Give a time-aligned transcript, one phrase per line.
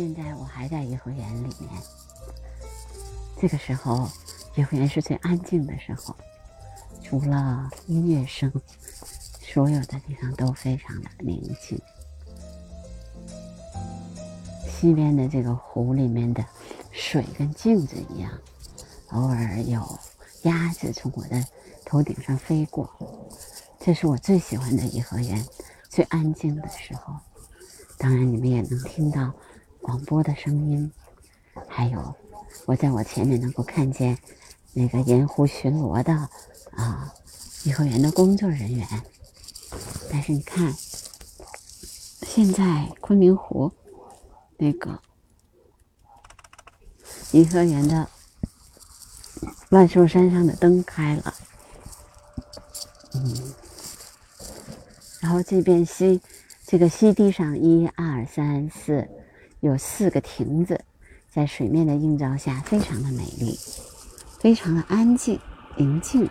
[0.00, 1.70] 现在我还在颐和园里面，
[3.38, 4.08] 这个时候
[4.54, 6.16] 颐和园是最安静的时候，
[7.02, 8.50] 除了音乐声，
[9.42, 11.78] 所有的地方都非常的宁静。
[14.66, 16.42] 西边的这个湖里面的
[16.90, 18.32] 水跟镜子一样，
[19.10, 19.86] 偶尔有
[20.44, 21.44] 鸭子从我的
[21.84, 22.90] 头顶上飞过，
[23.78, 25.46] 这是我最喜欢的颐和园，
[25.90, 27.14] 最安静的时候。
[27.98, 29.30] 当然，你们也能听到
[29.82, 30.90] 广播的声音，
[31.68, 32.14] 还有
[32.66, 34.18] 我在我前面能够看见
[34.72, 36.12] 那个沿湖巡逻的
[36.72, 37.12] 啊
[37.64, 38.86] 颐和园的工作人员。
[40.10, 40.74] 但是你看，
[42.22, 43.72] 现在昆明湖。
[44.62, 45.00] 那个
[47.32, 48.10] 颐和园的
[49.70, 51.34] 万寿山上的灯开了，
[53.14, 53.54] 嗯，
[55.20, 56.20] 然后这边西
[56.66, 59.08] 这个西堤上一二三四
[59.60, 60.84] 有四个亭子，
[61.30, 63.58] 在水面的映照下非常的美丽，
[64.38, 65.38] 非常的安静
[65.76, 66.28] 宁静，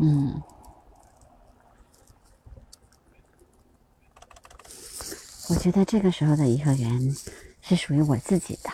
[0.00, 0.42] 嗯。
[5.50, 7.16] 我觉得这个时候的颐和园
[7.62, 8.70] 是属于我自己的。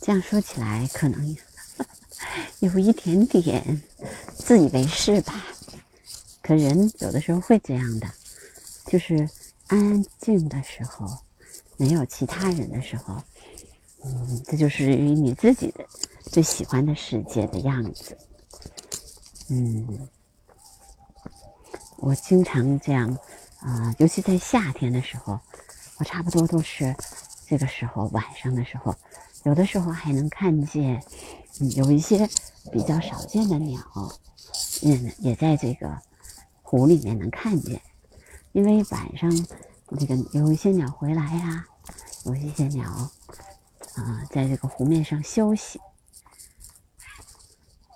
[0.00, 1.36] 这样说起来，可能
[2.60, 3.82] 有一点点
[4.32, 5.34] 自以为是吧。
[6.40, 8.06] 可人有的时候会这样的，
[8.86, 9.28] 就是
[9.68, 11.06] 安静的时候，
[11.76, 13.22] 没有其他人的时候，
[14.04, 15.86] 嗯，这就是于你自己的
[16.24, 18.16] 最喜欢的世界的样子。
[19.48, 20.08] 嗯，
[21.98, 23.16] 我经常这样
[23.60, 25.38] 啊，尤其在夏天的时候。
[25.98, 26.94] 我差不多都是
[27.48, 28.94] 这个时候晚上的时候，
[29.44, 31.02] 有的时候还能看见，
[31.58, 32.28] 嗯，有一些
[32.70, 33.80] 比较少见的鸟，
[34.82, 35.98] 嗯，也在这个
[36.60, 37.80] 湖里面能看见。
[38.56, 39.30] 因为晚上
[39.90, 41.66] 那个有一些鸟回来呀，
[42.24, 42.88] 有一些鸟
[43.96, 45.78] 啊，在这个湖面上休息。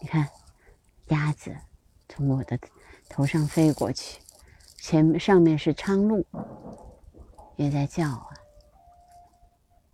[0.03, 0.29] 你看，
[1.07, 1.57] 鸭子
[2.11, 2.59] 从我的
[3.09, 4.21] 头上飞过去，
[4.77, 6.27] 前上面是苍鹭。
[7.57, 8.29] 也在叫啊，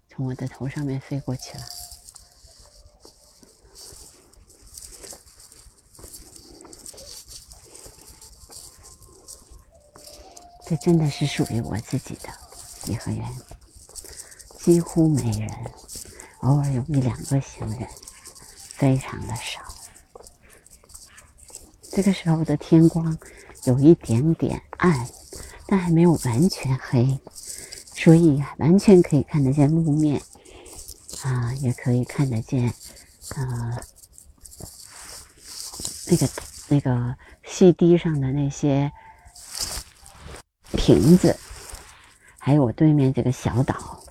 [0.09, 1.65] 从我的头上面飞过去了。
[10.69, 12.29] 这真的是属于我自己的
[12.87, 13.25] 颐和园，
[14.59, 15.49] 几乎没人，
[16.41, 17.89] 偶尔有一两个行人，
[18.75, 19.61] 非常的少。
[21.93, 23.17] 这个时候的天光
[23.65, 25.09] 有一点点暗，
[25.67, 27.19] 但还没有完全黑。
[27.95, 30.21] 所以完全可以看得见路面，
[31.23, 32.73] 啊，也可以看得见，
[33.35, 33.81] 呃，
[36.07, 36.29] 那个
[36.69, 38.93] 那个溪堤上的那些
[40.73, 41.37] 亭子，
[42.39, 44.03] 还有我对面这个小岛。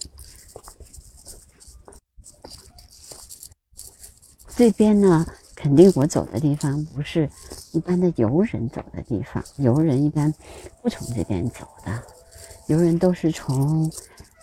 [4.55, 7.29] 这边呢，肯定我走的地方不是
[7.73, 10.33] 一般的游人走的地方，游人一般
[10.81, 12.03] 不从这边走的。
[12.67, 13.91] 游人都是从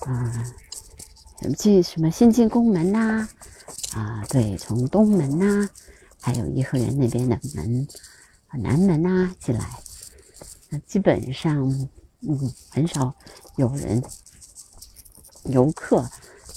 [0.01, 0.53] 啊，
[1.57, 3.27] 进什么新进宫门呐？
[3.95, 5.69] 啊，对，从东门呐，
[6.21, 7.89] 还有颐和园那边的门，
[8.53, 9.67] 南门呐进来。
[10.69, 11.89] 那基本上，
[12.29, 13.15] 嗯，很少
[13.57, 14.03] 有人
[15.45, 16.09] 游客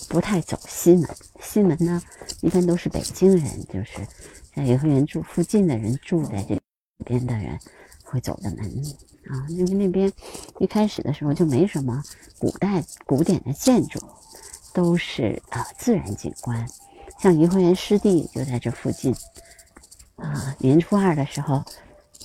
[0.10, 1.10] 不太走西门。
[1.42, 2.02] 西门呢，
[2.42, 4.08] 一般都是北京人，就是
[4.56, 6.60] 在颐和园住附近的人，住在这
[7.04, 7.58] 边的人
[8.04, 8.60] 会走的门。
[9.28, 10.12] 啊，因为那边
[10.60, 12.04] 一开始的时候就没什么
[12.38, 14.00] 古代古典的建筑，
[14.72, 16.68] 都是啊自然景观，
[17.20, 19.16] 像颐和园湿地就在这附近。
[20.18, 21.64] 啊，年初二的时候，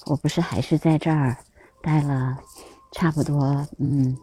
[0.05, 1.37] 我不是还是在这儿
[1.83, 2.39] 待了
[2.93, 4.17] 差不多嗯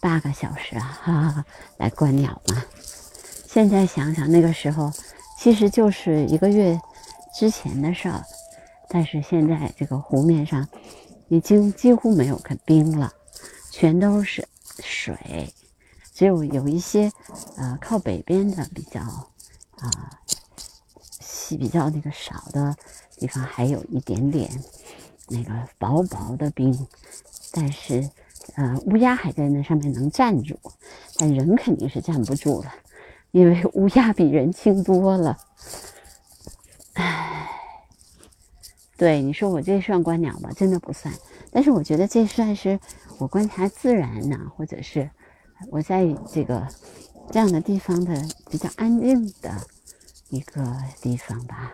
[0.00, 1.44] 八个小时啊，哈哈
[1.78, 2.64] 来观鸟嘛。
[3.46, 4.92] 现在想想那个时候，
[5.38, 6.80] 其实就是一个月
[7.34, 8.22] 之前的事儿，
[8.88, 10.66] 但是现在这个湖面上。
[11.28, 13.10] 已经几乎没有个冰了，
[13.70, 14.46] 全都是
[14.80, 15.52] 水，
[16.12, 17.10] 只有有一些，
[17.56, 20.20] 呃，靠北边的比较，啊，
[21.20, 22.76] 细比较那个少的
[23.16, 24.50] 地方，还有一点点
[25.28, 26.86] 那个薄薄的冰，
[27.56, 28.10] 但是，
[28.56, 30.58] 呃，乌鸦还在那上面能站住，
[31.18, 32.74] 但人肯定是站不住了，
[33.30, 35.38] 因为乌鸦比人轻多了。
[38.96, 40.50] 对你说，我这算观鸟吗？
[40.56, 41.14] 真的不算。
[41.52, 42.80] 但是我觉得这算是
[43.18, 45.08] 我观察自然呢，或者是
[45.70, 46.66] 我在这个
[47.30, 49.52] 这样的地方的比较安静的
[50.30, 51.72] 一个地方吧。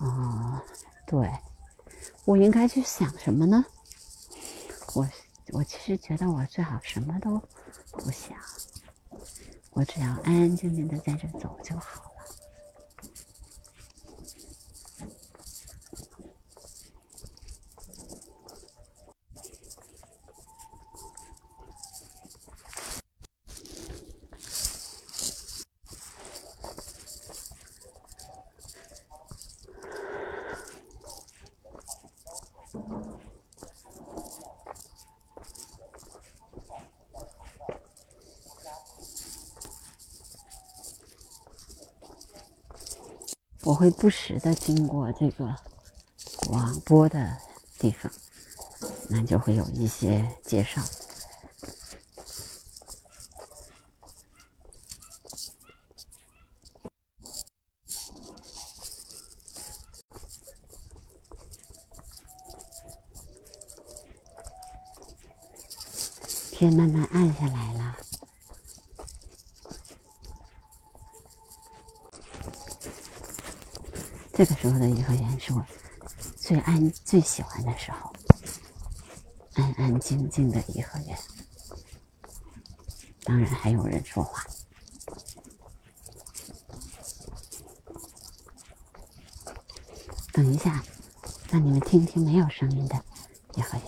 [0.00, 0.60] 哦，
[1.06, 1.30] 对，
[2.24, 3.64] 我应该去想什么呢？
[4.96, 5.06] 我
[5.52, 7.38] 我其实觉得我最好什么都
[7.92, 8.34] 不想，
[9.72, 12.10] 我只要安安静静的在这走就好
[43.66, 45.52] 我会不时的经过这个
[46.46, 47.36] 广播的
[47.80, 48.12] 地方，
[49.08, 50.80] 那就会有一些介绍。
[66.52, 68.05] 天慢慢暗下来了。
[74.36, 75.64] 这个时候的颐和园是我
[76.36, 78.12] 最安、最喜欢的时候，
[79.54, 81.18] 安安静静的颐和园。
[83.24, 84.44] 当然还有人说话。
[90.32, 90.84] 等一下，
[91.50, 93.04] 让你们听听没有声音的
[93.54, 93.86] 颐和园。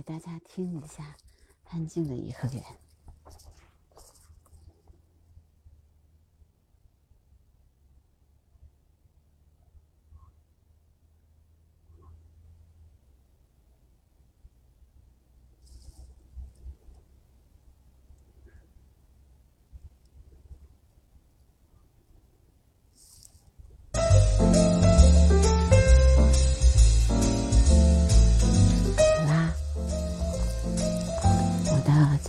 [0.00, 1.14] 给大家听一下
[1.68, 2.64] 安静的颐和园。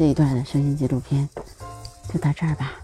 [0.01, 1.29] 这一段的声音纪录片
[2.11, 2.80] 就到这儿吧。